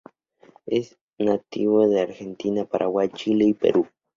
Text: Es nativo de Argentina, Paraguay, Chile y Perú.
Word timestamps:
Es 0.65 0.97
nativo 1.19 1.87
de 1.87 2.01
Argentina, 2.01 2.65
Paraguay, 2.65 3.07
Chile 3.09 3.45
y 3.45 3.53
Perú. 3.53 3.87